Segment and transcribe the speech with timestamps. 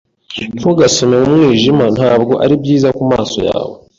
[0.57, 1.85] Ntugasome mu mwijima.
[1.97, 3.75] Ntabwo ari byiza kumaso yawe.